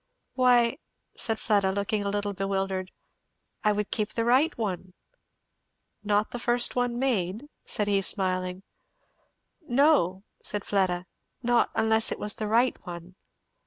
[0.33, 0.79] "Why,"
[1.15, 2.91] said Fleda, looking a little bewildered,
[3.63, 4.93] "I would keep the right one."
[6.03, 8.63] "Not the one first made?" said he smiling.
[9.61, 11.05] "No," said Fleda,
[11.43, 13.13] "not unless it was the right one."